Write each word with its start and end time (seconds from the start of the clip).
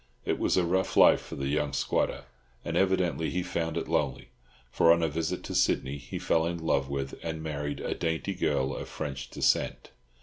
It 0.25 0.39
was 0.39 0.57
a 0.57 0.65
rough 0.65 0.97
life 0.97 1.21
for 1.21 1.35
the 1.35 1.47
young 1.47 1.73
squatter, 1.73 2.23
and 2.65 2.75
evidently 2.75 3.29
he 3.29 3.43
found 3.43 3.77
it 3.77 3.87
lonely; 3.87 4.29
for 4.71 4.91
on 4.91 5.03
a 5.03 5.07
visit 5.07 5.43
to 5.43 5.53
Sydney 5.53 5.97
he 5.99 6.17
fell 6.17 6.47
in 6.47 6.57
love 6.57 6.89
with 6.89 7.13
and 7.21 7.43
married 7.43 7.79
a 7.81 7.93
dainty 7.93 8.33
girl 8.33 8.75
of 8.75 8.89
French 8.89 9.29
descent. 9.29 9.91